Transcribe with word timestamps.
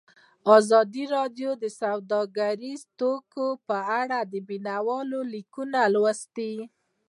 ازادي 0.57 1.03
راډیو 1.15 1.49
د 1.63 1.65
سوداګریز 1.81 2.81
تړونونه 2.99 3.61
په 3.67 3.77
اړه 4.01 4.19
د 4.31 4.33
مینه 4.47 4.77
والو 4.87 5.19
لیکونه 5.33 5.79
لوستي. 5.93 6.53